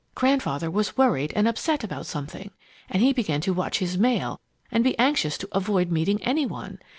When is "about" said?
1.83-2.07